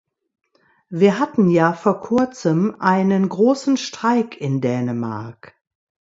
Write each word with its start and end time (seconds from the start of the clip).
Wir 0.89 1.19
hatten 1.19 1.51
ja 1.51 1.73
vor 1.73 1.99
kurzem 2.01 2.75
einen 2.81 3.29
großen 3.29 3.77
Streik 3.77 4.35
in 4.35 4.59
Dänemark. 4.59 5.53